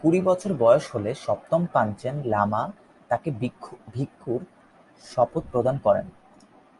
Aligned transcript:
কুড়ি 0.00 0.20
বছর 0.28 0.50
বয়স 0.62 0.84
হলে 0.94 1.10
সপ্তম 1.24 1.62
পাঞ্চেন 1.74 2.16
লামা 2.32 2.62
তাকে 3.10 3.28
ভিক্ষুর 3.94 4.40
শপথ 5.04 5.42
প্রদান 5.52 5.76
করেন। 5.86 6.06